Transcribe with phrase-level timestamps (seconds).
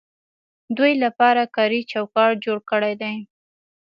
[0.77, 3.15] دوی لپاره کاري چوکاټ جوړ کړی دی.